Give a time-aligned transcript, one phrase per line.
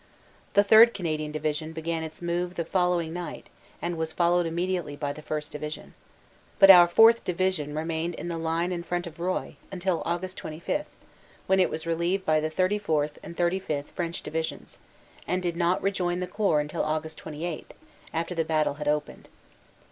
[0.53, 0.95] The 3rd.
[0.95, 3.49] Canadian Division began its move the following night
[3.83, 5.51] and was followed immediately by the 1st.
[5.51, 5.93] Division.
[6.57, 7.23] But our 4th.
[7.23, 10.33] Division remained in the line in front of Roye until Aug.
[10.35, 10.87] 25,
[11.45, 13.17] when it was relieved by the 34th.
[13.21, 13.85] and 35th.
[13.89, 14.79] French Divisions,
[15.27, 17.15] and did not rejoin the Corps until Aug.
[17.15, 17.75] 28,
[18.11, 19.29] after the battle had opened.